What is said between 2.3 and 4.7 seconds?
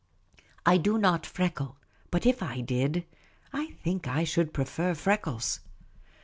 I did, I think I should